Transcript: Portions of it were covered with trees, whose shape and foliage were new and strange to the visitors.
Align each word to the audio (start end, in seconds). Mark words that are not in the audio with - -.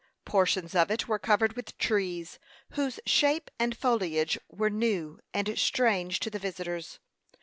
Portions 0.25 0.73
of 0.73 0.89
it 0.89 1.07
were 1.07 1.19
covered 1.19 1.53
with 1.53 1.77
trees, 1.77 2.39
whose 2.71 2.99
shape 3.05 3.51
and 3.59 3.77
foliage 3.77 4.39
were 4.49 4.67
new 4.71 5.19
and 5.31 5.55
strange 5.59 6.19
to 6.21 6.31
the 6.31 6.39
visitors. 6.39 6.97